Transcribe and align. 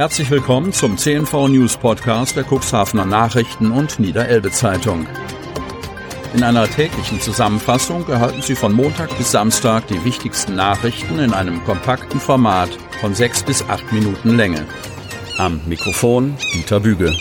Herzlich 0.00 0.30
willkommen 0.30 0.72
zum 0.72 0.96
CNV 0.96 1.48
News 1.48 1.76
Podcast 1.76 2.34
der 2.34 2.46
Cuxhavener 2.50 3.04
Nachrichten 3.04 3.70
und 3.70 4.00
Niederelbe 4.00 4.50
Zeitung. 4.50 5.06
In 6.32 6.42
einer 6.42 6.66
täglichen 6.66 7.20
Zusammenfassung 7.20 8.08
erhalten 8.08 8.40
Sie 8.40 8.54
von 8.54 8.72
Montag 8.72 9.14
bis 9.18 9.30
Samstag 9.32 9.88
die 9.88 10.02
wichtigsten 10.02 10.54
Nachrichten 10.54 11.18
in 11.18 11.34
einem 11.34 11.62
kompakten 11.64 12.18
Format 12.18 12.70
von 13.02 13.14
sechs 13.14 13.42
bis 13.42 13.62
acht 13.68 13.92
Minuten 13.92 14.38
Länge. 14.38 14.66
Am 15.36 15.60
Mikrofon 15.66 16.34
Dieter 16.54 16.80
Büge. 16.80 17.14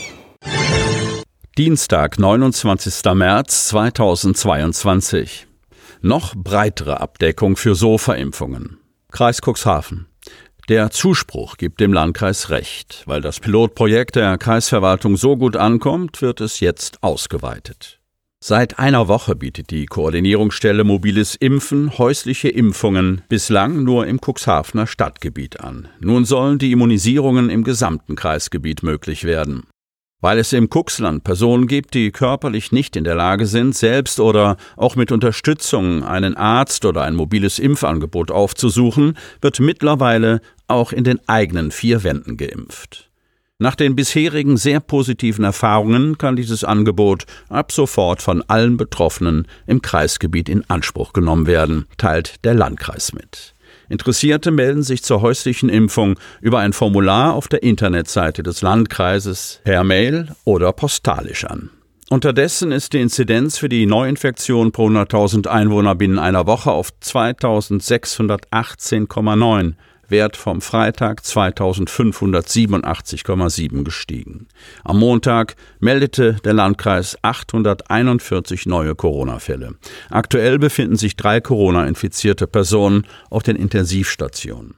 Dienstag, 1.58 2.18
29. 2.18 3.04
März 3.14 3.68
2022. 3.68 5.48
Noch 6.02 6.34
breitere 6.34 7.02
Abdeckung 7.02 7.58
für 7.58 7.76
Sofa-Impfungen. 7.76 8.78
Kreis 9.12 9.42
Cuxhaven. 9.42 10.06
Der 10.70 10.92
Zuspruch 10.92 11.58
gibt 11.58 11.80
dem 11.80 11.94
Landkreis 11.94 12.52
recht. 12.52 13.02
Weil 13.08 13.22
das 13.22 13.40
Pilotprojekt 13.40 14.16
der 14.16 14.38
Kreisverwaltung 14.38 15.18
so 15.18 15.36
gut 15.36 15.56
ankommt, 15.56 16.22
wird 16.22 16.42
es 16.42 16.60
jetzt 16.60 17.02
ausgeweitet. 17.02 18.00
Seit 18.40 18.78
einer 18.78 19.08
Woche 19.08 19.36
bietet 19.36 19.72
die 19.72 19.88
Koordinierungsstelle 19.88 20.84
Mobiles 20.84 21.34
Impfen 21.34 21.98
häusliche 21.98 22.50
Impfungen 22.50 23.24
bislang 23.30 23.84
nur 23.84 24.06
im 24.06 24.20
Cuxhavener 24.24 24.86
Stadtgebiet 24.86 25.60
an. 25.60 25.88
Nun 26.00 26.24
sollen 26.24 26.60
die 26.60 26.72
Immunisierungen 26.72 27.50
im 27.50 27.64
gesamten 27.64 28.16
Kreisgebiet 28.16 28.84
möglich 28.84 29.24
werden. 29.24 29.64
Weil 30.22 30.38
es 30.38 30.52
im 30.52 30.70
Kuxland 30.70 31.24
Personen 31.24 31.68
gibt, 31.68 31.94
die 31.94 32.12
körperlich 32.12 32.74
nicht 32.74 32.98
in 32.98 33.06
der 33.06 33.16
Lage 33.16 33.46
sind, 33.46 33.74
selbst 33.74 34.20
oder 34.20 34.58
auch 34.76 34.98
mit 34.98 35.14
Unterstützung 35.14 36.04
einen 36.04 36.36
Arzt 36.36 36.84
oder 36.84 37.04
ein 37.04 37.16
mobiles 37.16 37.58
Impfangebot 37.58 38.30
aufzusuchen, 38.30 39.18
wird 39.42 39.62
mittlerweile 39.62 40.42
auch 40.68 40.92
in 40.92 41.06
den 41.06 41.20
eigenen 41.28 41.72
vier 41.72 42.04
Wänden 42.04 42.36
geimpft. 42.36 43.10
Nach 43.60 43.76
den 43.76 43.96
bisherigen 43.96 44.56
sehr 44.56 44.80
positiven 44.80 45.44
Erfahrungen 45.44 46.18
kann 46.18 46.38
dieses 46.38 46.64
Angebot 46.64 47.26
ab 47.50 47.72
sofort 47.72 48.22
von 48.22 48.42
allen 48.48 48.78
Betroffenen 48.78 49.48
im 49.68 49.82
Kreisgebiet 49.82 50.48
in 50.48 50.70
Anspruch 50.70 51.12
genommen 51.12 51.46
werden, 51.46 51.86
teilt 51.98 52.44
der 52.46 52.54
Landkreis 52.54 53.14
mit. 53.14 53.54
Interessierte 53.90 54.52
melden 54.52 54.84
sich 54.84 55.04
zur 55.04 55.22
häuslichen 55.22 55.68
Impfung 55.68 56.20
über 56.42 56.60
ein 56.60 56.74
Formular 56.74 57.34
auf 57.34 57.48
der 57.48 57.64
Internetseite 57.64 58.44
des 58.44 58.62
Landkreises 58.62 59.62
per 59.64 59.84
Mail 59.84 60.30
oder 60.46 60.72
postalisch 60.72 61.46
an. 61.46 61.72
Unterdessen 62.12 62.72
ist 62.72 62.94
die 62.94 63.02
Inzidenz 63.02 63.60
für 63.60 63.70
die 63.70 63.86
Neuinfektion 63.86 64.72
pro 64.72 64.88
100.000 64.88 65.46
Einwohner 65.48 65.94
binnen 65.94 66.18
einer 66.18 66.48
Woche 66.48 66.72
auf 66.72 66.90
2618,9 67.04 69.76
Wert 70.12 70.38
vom 70.38 70.62
Freitag 70.62 71.22
2587,7 71.22 73.84
gestiegen. 73.84 74.48
Am 74.84 75.00
Montag 75.00 75.56
meldete 75.80 76.38
der 76.44 76.54
Landkreis 76.54 77.18
841 77.22 78.66
neue 78.66 78.96
Corona-Fälle. 78.96 79.76
Aktuell 80.10 80.58
befinden 80.60 80.96
sich 80.96 81.16
drei 81.16 81.42
Corona-infizierte 81.42 82.48
Personen 82.48 83.06
auf 83.30 83.44
den 83.44 83.56
Intensivstationen. 83.56 84.76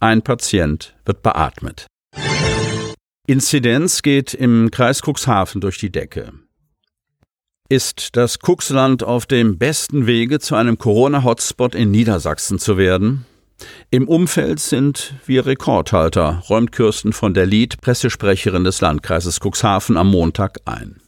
Ein 0.00 0.22
Patient 0.22 0.96
wird 1.04 1.22
beatmet. 1.22 1.86
Inzidenz 3.26 4.02
geht 4.02 4.34
im 4.34 4.70
Kreis 4.70 5.02
Cuxhaven 5.02 5.60
durch 5.60 5.78
die 5.78 5.90
Decke. 5.90 6.32
Ist 7.68 8.14
das 8.14 8.38
Cuxland 8.38 9.02
auf 9.02 9.26
dem 9.26 9.58
besten 9.58 10.06
Wege, 10.06 10.38
zu 10.38 10.54
einem 10.54 10.78
Corona-Hotspot 10.78 11.74
in 11.74 11.90
Niedersachsen 11.90 12.60
zu 12.60 12.78
werden? 12.78 13.26
Im 13.90 14.08
Umfeld 14.08 14.60
sind 14.60 15.14
wir 15.24 15.46
Rekordhalter, 15.46 16.42
räumt 16.48 16.72
Kirsten 16.72 17.12
von 17.12 17.34
der 17.34 17.46
Lied, 17.46 17.80
Pressesprecherin 17.80 18.64
des 18.64 18.80
Landkreises 18.80 19.40
Cuxhaven, 19.40 19.96
am 19.96 20.10
Montag 20.10 20.60
ein. 20.64 21.00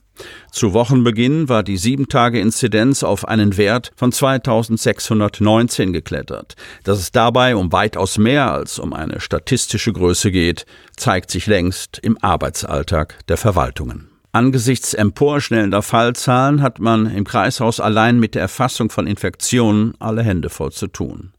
Zu 0.50 0.72
Wochenbeginn 0.72 1.48
war 1.48 1.62
die 1.62 1.78
7-Tage-Inzidenz 1.78 3.02
auf 3.02 3.28
einen 3.28 3.56
Wert 3.56 3.92
von 3.94 4.10
2619 4.10 5.92
geklettert. 5.92 6.56
Dass 6.84 6.98
es 6.98 7.12
dabei 7.12 7.54
um 7.54 7.70
weitaus 7.72 8.18
mehr 8.18 8.50
als 8.50 8.78
um 8.78 8.92
eine 8.92 9.20
statistische 9.20 9.92
Größe 9.92 10.30
geht, 10.30 10.66
zeigt 10.96 11.30
sich 11.30 11.46
längst 11.46 11.98
im 12.02 12.18
Arbeitsalltag 12.22 13.18
der 13.28 13.36
Verwaltungen. 13.36 14.08
Angesichts 14.32 14.94
emporschnellender 14.94 15.82
Fallzahlen 15.82 16.62
hat 16.62 16.80
man 16.80 17.06
im 17.06 17.24
Kreishaus 17.24 17.80
allein 17.80 18.18
mit 18.18 18.34
der 18.34 18.42
Erfassung 18.42 18.90
von 18.90 19.06
Infektionen 19.06 19.94
alle 20.00 20.22
Hände 20.22 20.50
voll 20.50 20.72
zu 20.72 20.86
tun. 20.86 21.32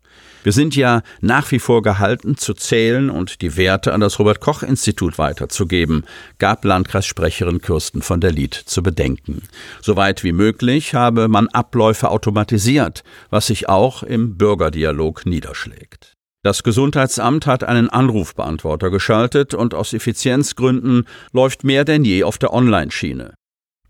Wir 0.43 0.51
sind 0.51 0.75
ja 0.75 1.01
nach 1.21 1.51
wie 1.51 1.59
vor 1.59 1.81
gehalten 1.81 2.37
zu 2.37 2.53
zählen 2.53 3.09
und 3.09 3.41
die 3.41 3.57
Werte 3.57 3.93
an 3.93 3.99
das 3.99 4.19
Robert 4.19 4.39
Koch 4.39 4.63
Institut 4.63 5.17
weiterzugeben, 5.17 6.05
gab 6.37 6.63
Landkreissprecherin 6.63 7.61
Kirsten 7.61 8.01
von 8.01 8.21
der 8.21 8.31
Lied 8.31 8.53
zu 8.53 8.81
bedenken. 8.81 9.43
Soweit 9.81 10.23
wie 10.23 10.31
möglich 10.31 10.93
habe 10.93 11.27
man 11.27 11.49
Abläufe 11.49 12.09
automatisiert, 12.09 13.03
was 13.29 13.47
sich 13.47 13.67
auch 13.67 14.03
im 14.03 14.37
Bürgerdialog 14.37 15.25
niederschlägt. 15.25 16.13
Das 16.41 16.63
Gesundheitsamt 16.63 17.45
hat 17.45 17.65
einen 17.65 17.89
Anrufbeantworter 17.89 18.91
geschaltet 18.91 19.53
und 19.53 19.73
aus 19.73 19.91
Effizienzgründen 19.91 21.05
läuft 21.33 21.65
mehr 21.65 21.83
denn 21.83 22.05
je 22.05 22.23
auf 22.23 22.37
der 22.37 22.53
Online-Schiene. 22.53 23.33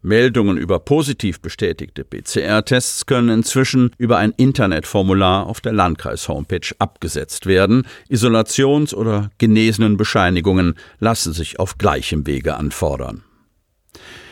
Meldungen 0.02 0.58
über 0.58 0.80
positiv 0.80 1.42
bestätigte 1.42 2.04
PCR-Tests 2.04 3.06
können 3.06 3.30
inzwischen 3.30 3.92
über 3.98 4.18
ein 4.18 4.34
Internetformular 4.38 5.46
auf 5.46 5.60
der 5.60 5.74
Landkreis-Homepage 5.74 6.74
abgesetzt 6.80 7.46
werden. 7.46 7.86
Isolations- 8.10 8.94
oder 8.94 9.30
genesenen 9.38 9.98
Bescheinigungen 9.98 10.76
lassen 11.00 11.34
sich 11.34 11.60
auf 11.60 11.78
gleichem 11.78 12.26
Wege 12.26 12.56
anfordern. 12.56 13.24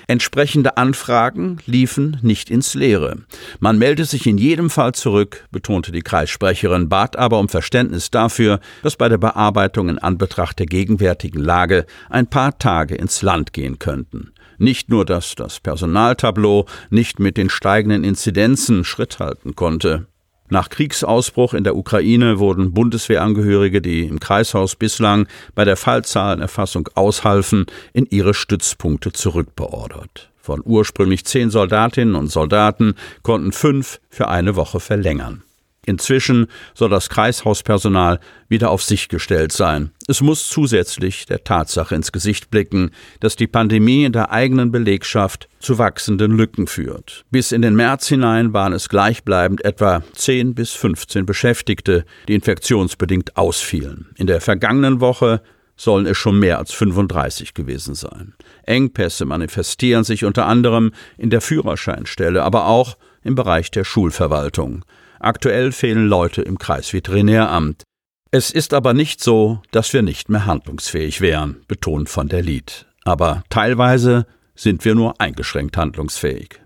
Entsprechende 0.09 0.77
Anfragen 0.77 1.57
liefen 1.65 2.17
nicht 2.21 2.49
ins 2.49 2.75
Leere. 2.75 3.17
Man 3.59 3.77
meldete 3.77 4.07
sich 4.07 4.25
in 4.25 4.37
jedem 4.37 4.69
Fall 4.69 4.93
zurück, 4.93 5.45
betonte 5.51 5.91
die 5.91 6.01
Kreissprecherin, 6.01 6.87
bat 6.87 7.17
aber 7.17 7.39
um 7.39 7.49
Verständnis 7.49 8.09
dafür, 8.09 8.61
dass 8.83 8.95
bei 8.95 9.09
der 9.09 9.17
Bearbeitung 9.17 9.89
in 9.89 9.99
Anbetracht 9.99 10.59
der 10.59 10.65
gegenwärtigen 10.65 11.41
Lage 11.41 11.85
ein 12.09 12.27
paar 12.27 12.57
Tage 12.57 12.95
ins 12.95 13.21
Land 13.21 13.51
gehen 13.51 13.79
könnten. 13.79 14.31
Nicht 14.57 14.89
nur, 14.89 15.03
dass 15.03 15.35
das 15.35 15.59
Personaltableau 15.59 16.67
nicht 16.89 17.19
mit 17.19 17.35
den 17.35 17.49
steigenden 17.49 18.05
Inzidenzen 18.05 18.85
Schritt 18.85 19.19
halten 19.19 19.55
konnte. 19.55 20.07
Nach 20.49 20.69
Kriegsausbruch 20.69 21.53
in 21.53 21.63
der 21.63 21.75
Ukraine 21.75 22.39
wurden 22.39 22.73
Bundeswehrangehörige, 22.73 23.81
die 23.81 24.03
im 24.03 24.19
Kreishaus 24.19 24.75
bislang 24.75 25.27
bei 25.55 25.65
der 25.65 25.75
Fallzahlenerfassung 25.75 26.89
aushalfen, 26.95 27.65
in 27.93 28.05
ihre 28.09 28.33
Stützpunkte 28.33 29.11
zurückbeordert. 29.11 30.29
Von 30.37 30.61
ursprünglich 30.63 31.25
zehn 31.25 31.49
Soldatinnen 31.49 32.15
und 32.15 32.27
Soldaten 32.27 32.95
konnten 33.23 33.51
fünf 33.51 33.99
für 34.09 34.29
eine 34.29 34.55
Woche 34.55 34.79
verlängern. 34.79 35.43
Inzwischen 35.87 36.47
soll 36.73 36.89
das 36.89 37.07
Kreishauspersonal 37.07 38.19
wieder 38.49 38.71
auf 38.71 38.83
sich 38.83 39.07
gestellt 39.07 39.53
sein. 39.53 39.91
Es 40.09 40.19
muss 40.19 40.49
zusätzlich 40.49 41.25
der 41.25 41.45
Tatsache 41.45 41.95
ins 41.95 42.11
Gesicht 42.11 42.51
blicken, 42.51 42.91
dass 43.21 43.37
die 43.37 43.47
Pandemie 43.47 44.03
in 44.03 44.11
der 44.11 44.31
eigenen 44.31 44.69
Belegschaft 44.69 45.47
zu 45.59 45.77
wachsenden 45.77 46.33
Lücken 46.33 46.67
führt. 46.67 47.23
Bis 47.31 47.53
in 47.53 47.61
den 47.61 47.77
März 47.77 48.09
hinein 48.09 48.51
waren 48.51 48.73
es 48.73 48.89
gleichbleibend 48.89 49.63
etwa 49.63 50.03
10 50.13 50.55
bis 50.55 50.73
15 50.73 51.25
Beschäftigte, 51.25 52.03
die 52.27 52.35
infektionsbedingt 52.35 53.37
ausfielen. 53.37 54.07
In 54.17 54.27
der 54.27 54.41
vergangenen 54.41 54.99
Woche 54.99 55.41
sollen 55.77 56.05
es 56.05 56.17
schon 56.17 56.37
mehr 56.37 56.57
als 56.57 56.73
35 56.73 57.53
gewesen 57.53 57.95
sein. 57.95 58.33
Engpässe 58.63 59.23
manifestieren 59.23 60.03
sich 60.03 60.25
unter 60.25 60.47
anderem 60.47 60.91
in 61.17 61.29
der 61.29 61.39
Führerscheinstelle, 61.39 62.43
aber 62.43 62.67
auch 62.67 62.97
im 63.23 63.35
Bereich 63.35 63.71
der 63.71 63.85
Schulverwaltung. 63.85 64.83
Aktuell 65.19 65.71
fehlen 65.71 66.07
Leute 66.07 66.41
im 66.41 66.57
Kreisveterinäramt. 66.57 67.83
Es 68.31 68.51
ist 68.51 68.73
aber 68.73 68.93
nicht 68.93 69.23
so, 69.23 69.61
dass 69.71 69.93
wir 69.93 70.01
nicht 70.01 70.29
mehr 70.29 70.45
handlungsfähig 70.45 71.21
wären, 71.21 71.61
betont 71.67 72.09
von 72.09 72.27
der 72.27 72.41
Lied. 72.41 72.85
Aber 73.03 73.43
teilweise 73.49 74.25
sind 74.53 74.83
wir 74.83 74.95
nur 74.95 75.19
eingeschränkt 75.21 75.77
handlungsfähig. 75.77 76.59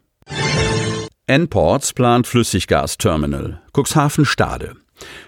N-Ports 1.27 1.93
plant 1.93 2.27
Flüssiggasterminal. 2.27 3.61
Cuxhaven 3.73 4.25
Stade. 4.25 4.75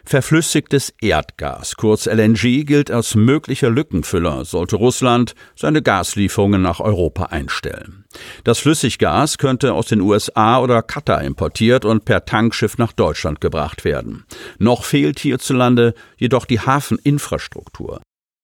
Verflüssigtes 0.05 0.93
Erdgas, 1.01 1.75
kurz 1.75 2.05
LNG, 2.05 2.65
gilt 2.65 2.91
als 2.91 3.15
möglicher 3.15 3.69
Lückenfüller, 3.69 4.45
sollte 4.45 4.75
Russland 4.75 5.33
seine 5.55 5.81
Gaslieferungen 5.81 6.61
nach 6.61 6.79
Europa 6.79 7.25
einstellen. 7.25 8.02
Das 8.43 8.59
Flüssiggas 8.59 9.37
könnte 9.37 9.73
aus 9.73 9.87
den 9.87 10.01
USA 10.01 10.59
oder 10.59 10.81
Katar 10.81 11.23
importiert 11.23 11.85
und 11.85 12.05
per 12.05 12.25
Tankschiff 12.25 12.77
nach 12.77 12.93
Deutschland 12.93 13.41
gebracht 13.41 13.85
werden. 13.85 14.25
Noch 14.59 14.83
fehlt 14.83 15.19
hierzulande 15.19 15.93
jedoch 16.17 16.45
die 16.45 16.59
Hafeninfrastruktur. 16.59 18.01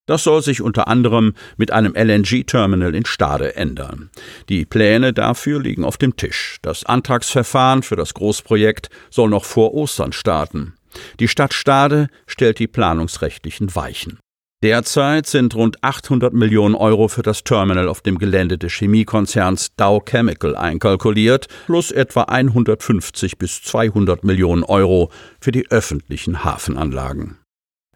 Das 0.10 0.24
soll 0.24 0.42
sich 0.42 0.63
unter 0.63 0.88
anderem 0.88 1.36
mit 1.57 1.71
einem 1.71 1.94
LNG-Terminal 1.95 2.95
in 2.95 3.06
Stade 3.06 3.56
ändern. 3.56 4.10
Die 4.50 4.66
Pläne 4.66 5.13
dafür 5.13 5.62
liegen 5.62 5.83
auf 5.83 5.98
dem 5.98 6.16
Tisch. 6.16 6.57
Das 6.63 6.83
Antragsverfahren 6.83 7.83
für 7.83 7.95
das 7.95 8.16
Großprojekt 8.16 8.89
soll 9.12 9.30
noch 9.30 9.45
vor 9.45 9.75
Ostern 9.75 10.12
starten. 10.12 10.74
Die 11.19 11.27
Stadt 11.27 11.54
Stade 11.54 12.07
stellt 12.25 12.57
die 12.57 12.68
planungsrechtlichen 12.68 13.75
Weichen. 13.75 14.18
Derzeit 14.62 15.26
sind 15.26 15.56
rund 15.56 15.82
800 15.86 16.34
Millionen 16.34 16.76
Euro 16.76 17.08
für 17.08 17.22
das 17.22 17.46
Terminal 17.46 17.88
auf 17.88 18.02
dem 18.02 18.18
Gelände 18.18 18.58
des 18.58 18.74
Chemiekonzerns 18.74 19.74
Dow 19.78 20.02
Chemical 20.04 20.58
einkalkuliert, 20.58 21.48
plus 21.68 21.92
etwa 21.92 22.24
150 22.24 23.38
bis 23.38 23.64
200 23.64 24.26
Millionen 24.26 24.64
Euro 24.64 25.12
für 25.40 25.54
die 25.54 25.72
öffentlichen 25.72 26.44
Hafenanlagen. 26.44 27.38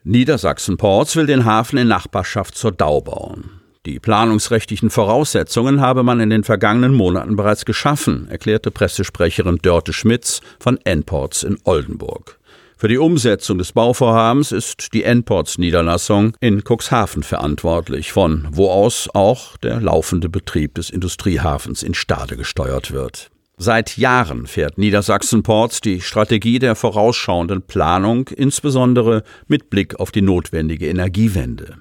Niedersachsen 0.06 0.78
Ports 0.78 1.18
will 1.18 1.26
den 1.26 1.44
Hafen 1.44 1.80
in 1.80 1.90
Nachbarschaft 1.90 2.56
zur 2.56 2.72
Dow 2.72 3.02
bauen. 3.02 3.60
Die 3.86 4.00
planungsrechtlichen 4.00 4.90
Voraussetzungen 4.90 5.82
habe 5.82 6.04
man 6.04 6.22
in 6.22 6.30
den 6.30 6.46
vergangenen 6.46 6.94
Monaten 6.94 7.36
bereits 7.36 7.66
geschaffen, 7.66 8.30
erklärte 8.30 8.72
Pressesprecherin 8.72 9.58
Dörte 9.58 9.92
Schmitz 9.92 10.40
von 10.62 10.80
N-Ports 10.86 11.44
in 11.44 11.58
Oldenburg. 11.66 12.40
Für 12.84 12.90
die 12.90 12.98
Umsetzung 12.98 13.60
des 13.60 13.72
Bauvorhabens 13.72 14.52
ist 14.52 14.92
die 14.94 15.06
N-Ports-Niederlassung 15.06 16.36
in 16.42 16.66
Cuxhaven 16.66 17.24
verantwortlich, 17.24 18.12
von 18.12 18.46
wo 18.52 18.70
aus 18.70 19.08
auch 19.14 19.56
der 19.56 19.80
laufende 19.80 20.28
Betrieb 20.28 20.76
des 20.76 20.90
Industriehafens 20.90 21.82
in 21.82 21.94
Stade 21.94 22.36
gesteuert 22.36 22.92
wird. 22.92 23.32
Seit 23.56 23.96
Jahren 23.96 24.48
fährt 24.48 24.78
Niedersachsen 24.78 25.44
Ports 25.44 25.80
die 25.80 26.02
Strategie 26.02 26.60
der 26.60 26.76
vorausschauenden 26.76 27.62
Planung, 27.62 28.28
insbesondere 28.28 29.24
mit 29.48 29.70
Blick 29.70 29.98
auf 30.02 30.12
die 30.12 30.22
notwendige 30.22 30.90
Energiewende. 30.90 31.78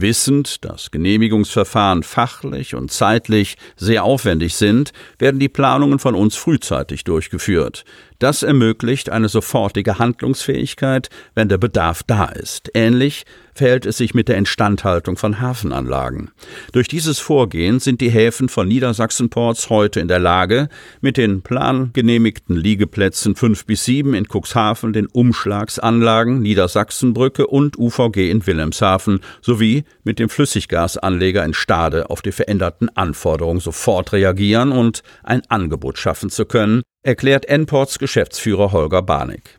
Wissend, 0.00 0.64
dass 0.64 0.90
Genehmigungsverfahren 0.90 2.02
fachlich 2.02 2.74
und 2.74 2.90
zeitlich 2.90 3.56
sehr 3.76 4.04
aufwendig 4.04 4.56
sind, 4.56 4.92
werden 5.18 5.38
die 5.38 5.48
Planungen 5.48 5.98
von 5.98 6.14
uns 6.14 6.36
frühzeitig 6.36 7.04
durchgeführt. 7.04 7.84
Das 8.18 8.42
ermöglicht 8.42 9.10
eine 9.10 9.28
sofortige 9.28 9.98
Handlungsfähigkeit, 9.98 11.10
wenn 11.34 11.48
der 11.48 11.58
Bedarf 11.58 12.02
da 12.04 12.26
ist. 12.26 12.70
Ähnlich 12.74 13.24
verhält 13.54 13.86
es 13.86 13.96
sich 13.96 14.14
mit 14.14 14.28
der 14.28 14.36
Instandhaltung 14.36 15.16
von 15.16 15.40
Hafenanlagen. 15.40 16.30
Durch 16.72 16.88
dieses 16.88 17.18
Vorgehen 17.18 17.80
sind 17.80 18.00
die 18.00 18.10
Häfen 18.10 18.48
von 18.48 18.68
Niedersachsenports 18.68 19.70
heute 19.70 20.00
in 20.00 20.08
der 20.08 20.18
Lage, 20.18 20.68
mit 21.00 21.16
den 21.16 21.42
plangenehmigten 21.42 22.56
Liegeplätzen 22.56 23.36
5 23.36 23.66
bis 23.66 23.84
7 23.84 24.14
in 24.14 24.26
Cuxhaven, 24.26 24.92
den 24.92 25.06
Umschlagsanlagen 25.06 26.40
Niedersachsenbrücke 26.40 27.46
und 27.46 27.78
UVG 27.78 28.30
in 28.30 28.46
Wilhelmshaven 28.46 29.20
sowie 29.40 29.84
mit 30.02 30.18
dem 30.18 30.28
Flüssiggasanleger 30.28 31.44
in 31.44 31.54
Stade 31.54 32.10
auf 32.10 32.22
die 32.22 32.32
veränderten 32.32 32.88
Anforderungen 32.96 33.60
sofort 33.60 34.12
reagieren 34.12 34.72
und 34.72 35.02
ein 35.22 35.42
Angebot 35.48 35.98
schaffen 35.98 36.30
zu 36.30 36.44
können, 36.44 36.82
erklärt 37.04 37.44
Enports 37.46 37.98
Geschäftsführer 37.98 38.72
Holger 38.72 39.02
Barnick. 39.02 39.58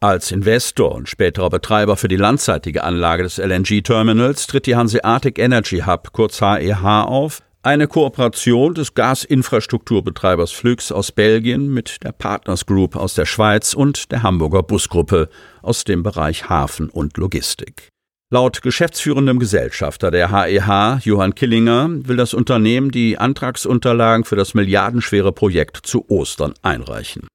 Als 0.00 0.30
Investor 0.30 0.94
und 0.94 1.08
späterer 1.08 1.48
Betreiber 1.48 1.96
für 1.96 2.08
die 2.08 2.16
landseitige 2.16 2.84
Anlage 2.84 3.22
des 3.22 3.38
LNG-Terminals 3.38 4.46
tritt 4.46 4.66
die 4.66 4.76
Hanseatic 4.76 5.38
Energy 5.38 5.80
Hub, 5.86 6.12
kurz 6.12 6.40
HEH, 6.42 7.04
auf, 7.06 7.40
eine 7.62 7.88
Kooperation 7.88 8.74
des 8.74 8.92
Gasinfrastrukturbetreibers 8.92 10.52
Flux 10.52 10.92
aus 10.92 11.10
Belgien 11.10 11.72
mit 11.72 12.04
der 12.04 12.12
Partners 12.12 12.66
Group 12.66 12.96
aus 12.96 13.14
der 13.14 13.24
Schweiz 13.24 13.72
und 13.72 14.12
der 14.12 14.22
Hamburger 14.22 14.62
Busgruppe 14.62 15.30
aus 15.62 15.84
dem 15.84 16.02
Bereich 16.02 16.50
Hafen 16.50 16.90
und 16.90 17.16
Logistik. 17.16 17.93
Laut 18.34 18.62
geschäftsführendem 18.62 19.38
Gesellschafter 19.38 20.10
der 20.10 20.32
HEH, 20.32 20.98
Johann 21.04 21.36
Killinger, 21.36 21.88
will 22.08 22.16
das 22.16 22.34
Unternehmen 22.34 22.90
die 22.90 23.16
Antragsunterlagen 23.16 24.24
für 24.24 24.34
das 24.34 24.54
milliardenschwere 24.54 25.30
Projekt 25.30 25.86
zu 25.86 26.10
Ostern 26.10 26.52
einreichen. 26.60 27.28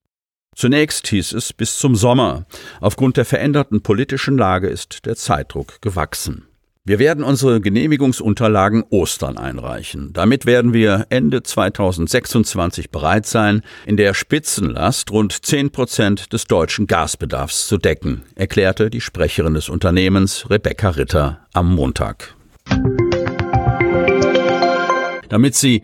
Zunächst 0.57 1.07
hieß 1.07 1.31
es 1.31 1.54
bis 1.54 1.78
zum 1.78 1.96
Sommer. 1.96 2.48
Aufgrund 2.81 3.16
der 3.16 3.24
veränderten 3.24 3.81
politischen 3.81 4.38
Lage 4.38 4.68
ist 4.68 5.06
der 5.06 5.16
Zeitdruck 5.16 5.81
gewachsen. 5.81 6.49
Wir 6.89 6.97
werden 6.97 7.24
unsere 7.24 7.62
Genehmigungsunterlagen 7.62 8.83
Ostern 8.89 9.38
einreichen. 9.38 10.12
Damit 10.12 10.47
werden 10.47 10.74
wir 10.74 11.06
Ende 11.12 11.44
2026 11.44 12.89
bereit 12.89 13.27
sein, 13.27 13.62
in 13.86 13.95
der 13.95 14.15
Spitzenlast 14.15 15.12
rund 15.12 15.45
10 15.45 15.69
Prozent 15.69 16.33
des 16.33 16.45
deutschen 16.45 16.88
Gasbedarfs 16.88 17.68
zu 17.68 17.77
decken, 17.77 18.24
erklärte 18.33 18.89
die 18.89 19.01
Sprecherin 19.01 19.53
des 19.53 19.69
Unternehmens 19.69 20.50
Rebecca 20.50 20.89
Ritter 20.89 21.45
am 21.53 21.75
Montag. 21.75 22.33
Damit 25.30 25.53
Sie 25.53 25.83